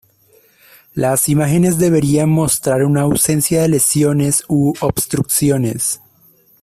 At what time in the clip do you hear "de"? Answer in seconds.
3.61-3.69